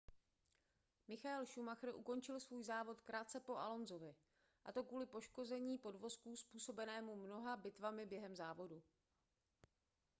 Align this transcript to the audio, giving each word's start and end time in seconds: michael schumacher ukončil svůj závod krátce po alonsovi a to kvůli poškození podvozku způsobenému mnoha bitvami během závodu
michael 1.07 1.45
schumacher 1.45 1.95
ukončil 1.95 2.39
svůj 2.39 2.63
závod 2.63 3.01
krátce 3.01 3.39
po 3.39 3.57
alonsovi 3.57 4.15
a 4.65 4.71
to 4.71 4.83
kvůli 4.83 5.05
poškození 5.05 5.77
podvozku 5.77 6.37
způsobenému 6.37 7.15
mnoha 7.15 7.57
bitvami 7.57 8.05
během 8.05 8.35
závodu 8.35 8.83